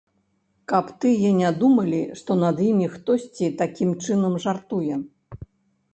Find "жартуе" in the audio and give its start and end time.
4.47-4.95